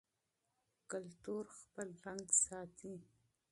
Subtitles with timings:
[0.91, 2.95] کلتور خپل رنګ ساتي.